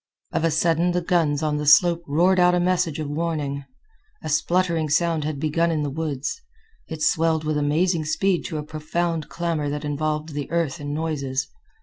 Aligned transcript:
Of 0.33 0.43
a 0.43 0.49
sudden 0.49 0.93
the 0.93 1.01
guns 1.01 1.43
on 1.43 1.57
the 1.57 1.67
slope 1.67 2.01
roared 2.07 2.39
out 2.39 2.55
a 2.55 2.59
message 2.59 2.97
of 2.97 3.07
warning. 3.07 3.65
A 4.23 4.29
spluttering 4.29 4.89
sound 4.89 5.23
had 5.25 5.39
begun 5.39 5.69
in 5.69 5.83
the 5.83 5.91
woods. 5.91 6.41
It 6.87 7.03
swelled 7.03 7.43
with 7.43 7.55
amazing 7.55 8.05
speed 8.05 8.43
to 8.45 8.57
a 8.57 8.63
profound 8.63 9.29
clamor 9.29 9.69
that 9.69 9.85
involved 9.85 10.29
the 10.29 10.49
earth 10.49 10.81
in 10.81 10.91
noises. 10.95 11.49